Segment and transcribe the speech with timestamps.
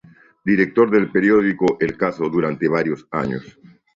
[0.43, 3.59] Director del periódico "El Caso" durante varios años.